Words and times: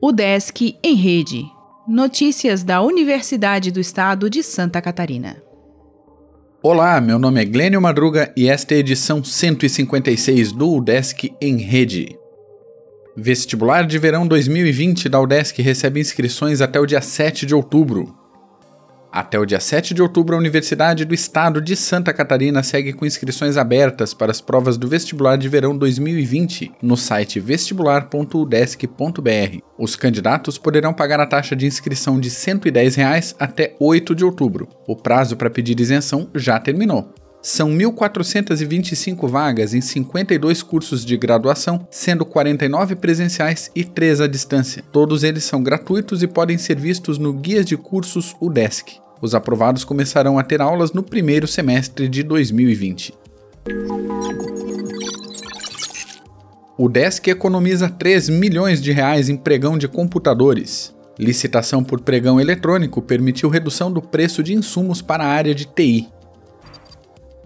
O 0.00 0.10
Desk 0.10 0.76
em 0.82 0.94
Rede. 0.94 1.44
Notícias 1.86 2.62
da 2.64 2.82
Universidade 2.82 3.70
do 3.70 3.78
Estado 3.78 4.28
de 4.28 4.42
Santa 4.42 4.82
Catarina. 4.82 5.42
Olá, 6.62 7.00
meu 7.00 7.18
nome 7.18 7.40
é 7.40 7.44
Glênio 7.44 7.80
Madruga 7.80 8.32
e 8.36 8.48
esta 8.48 8.74
é 8.74 8.78
a 8.78 8.80
edição 8.80 9.22
156 9.22 10.52
do 10.52 10.74
UDESC 10.74 11.32
em 11.40 11.58
Rede. 11.58 12.18
Vestibular 13.16 13.86
de 13.86 13.98
Verão 13.98 14.26
2020 14.26 15.08
da 15.08 15.20
UDESC 15.20 15.62
recebe 15.62 16.00
inscrições 16.00 16.60
até 16.60 16.80
o 16.80 16.86
dia 16.86 17.00
7 17.00 17.46
de 17.46 17.54
outubro. 17.54 18.21
Até 19.12 19.38
o 19.38 19.44
dia 19.44 19.60
7 19.60 19.92
de 19.92 20.00
outubro, 20.00 20.34
a 20.34 20.38
Universidade 20.38 21.04
do 21.04 21.12
Estado 21.12 21.60
de 21.60 21.76
Santa 21.76 22.14
Catarina 22.14 22.62
segue 22.62 22.94
com 22.94 23.04
inscrições 23.04 23.58
abertas 23.58 24.14
para 24.14 24.30
as 24.30 24.40
provas 24.40 24.78
do 24.78 24.88
Vestibular 24.88 25.36
de 25.36 25.50
Verão 25.50 25.76
2020 25.76 26.72
no 26.80 26.96
site 26.96 27.38
vestibular.udesc.br. 27.38 29.58
Os 29.78 29.96
candidatos 29.96 30.56
poderão 30.56 30.94
pagar 30.94 31.20
a 31.20 31.26
taxa 31.26 31.54
de 31.54 31.66
inscrição 31.66 32.18
de 32.18 32.30
110 32.30 32.94
reais 32.94 33.36
até 33.38 33.76
8 33.78 34.14
de 34.14 34.24
outubro. 34.24 34.66
O 34.88 34.96
prazo 34.96 35.36
para 35.36 35.50
pedir 35.50 35.78
isenção 35.78 36.30
já 36.34 36.58
terminou. 36.58 37.12
São 37.42 37.70
1.425 37.70 39.28
vagas 39.28 39.74
em 39.74 39.80
52 39.80 40.62
cursos 40.62 41.04
de 41.04 41.16
graduação, 41.16 41.88
sendo 41.90 42.24
49 42.24 42.94
presenciais 42.94 43.68
e 43.74 43.82
3 43.82 44.20
à 44.20 44.26
distância. 44.28 44.84
Todos 44.92 45.24
eles 45.24 45.42
são 45.42 45.60
gratuitos 45.60 46.22
e 46.22 46.28
podem 46.28 46.56
ser 46.56 46.78
vistos 46.78 47.18
no 47.18 47.32
Guias 47.32 47.66
de 47.66 47.76
Cursos 47.76 48.36
UDESC. 48.40 49.00
Os 49.20 49.34
aprovados 49.34 49.82
começarão 49.82 50.38
a 50.38 50.44
ter 50.44 50.62
aulas 50.62 50.92
no 50.92 51.02
primeiro 51.02 51.48
semestre 51.48 52.08
de 52.08 52.22
2020. 52.22 53.12
O 56.78 56.88
Desk 56.88 57.28
economiza 57.28 57.88
3 57.88 58.28
milhões 58.28 58.80
de 58.80 58.92
reais 58.92 59.28
em 59.28 59.36
pregão 59.36 59.76
de 59.76 59.88
computadores. 59.88 60.94
Licitação 61.18 61.82
por 61.82 62.00
pregão 62.00 62.40
eletrônico 62.40 63.02
permitiu 63.02 63.48
redução 63.48 63.92
do 63.92 64.00
preço 64.00 64.44
de 64.44 64.54
insumos 64.54 65.02
para 65.02 65.24
a 65.24 65.28
área 65.28 65.54
de 65.54 65.64
TI. 65.64 66.08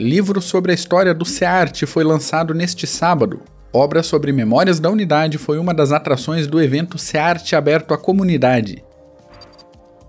Livro 0.00 0.40
sobre 0.40 0.72
a 0.72 0.74
história 0.74 1.12
do 1.12 1.26
SEART 1.26 1.82
foi 1.84 2.02
lançado 2.02 2.54
neste 2.54 2.86
sábado. 2.86 3.42
Obra 3.70 4.02
sobre 4.02 4.32
memórias 4.32 4.80
da 4.80 4.88
unidade 4.88 5.36
foi 5.36 5.58
uma 5.58 5.74
das 5.74 5.92
atrações 5.92 6.46
do 6.46 6.58
evento 6.58 6.96
SEART 6.96 7.52
aberto 7.52 7.92
à 7.92 7.98
comunidade. 7.98 8.82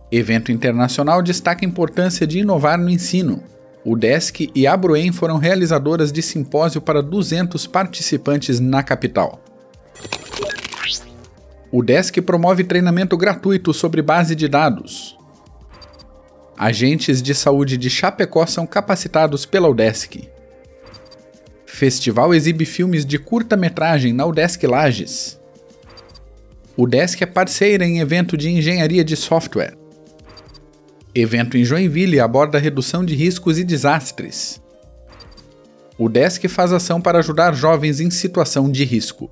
Evento 0.10 0.50
internacional 0.50 1.22
destaca 1.22 1.66
a 1.66 1.68
importância 1.68 2.26
de 2.26 2.40
inovar 2.40 2.80
no 2.80 2.90
ensino. 2.90 3.44
O 3.84 3.98
DESC 3.98 4.50
e 4.56 4.66
a 4.66 4.78
Bruem 4.78 5.12
foram 5.12 5.38
realizadoras 5.38 6.10
de 6.10 6.22
simpósio 6.22 6.80
para 6.80 7.04
200 7.04 7.68
participantes 7.68 8.62
na 8.62 8.82
capital. 8.82 9.44
O 11.70 11.84
DESC 11.84 12.22
promove 12.22 12.64
treinamento 12.64 13.18
gratuito 13.18 13.74
sobre 13.74 14.02
base 14.02 14.36
de 14.36 14.48
dados. 14.48 15.18
Agentes 16.64 17.24
de 17.24 17.34
saúde 17.34 17.76
de 17.76 17.90
Chapecó 17.90 18.46
são 18.46 18.68
capacitados 18.68 19.48
pela 19.48 19.68
UDESC. 19.68 20.30
Festival 21.66 22.36
exibe 22.36 22.66
filmes 22.66 23.04
de 23.04 23.18
curta-metragem 23.18 24.14
na 24.14 24.28
UDESC 24.28 24.68
Lages. 24.68 25.40
O 26.78 26.86
DESC 26.86 27.24
é 27.24 27.26
parceira 27.26 27.84
em 27.84 28.00
evento 28.00 28.38
de 28.38 28.48
engenharia 28.48 29.04
de 29.04 29.16
software. 29.16 29.76
Evento 31.16 31.58
em 31.58 31.66
Joinville 31.66 32.20
aborda 32.20 32.60
redução 32.60 33.04
de 33.04 33.16
riscos 33.16 33.58
e 33.58 33.64
desastres. 33.64 34.62
O 35.98 36.08
faz 36.48 36.72
ação 36.72 37.02
para 37.02 37.18
ajudar 37.18 37.56
jovens 37.56 38.00
em 38.00 38.12
situação 38.12 38.70
de 38.70 38.84
risco. 38.84 39.32